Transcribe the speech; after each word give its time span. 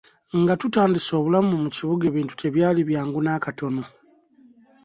Nga 0.41 0.53
tutandise 0.61 1.11
obulamu 1.19 1.53
mu 1.63 1.69
kibuga 1.75 2.03
ebintu 2.11 2.33
tebyali 2.41 2.81
byangu 2.89 3.19
n'akatono. 3.21 3.83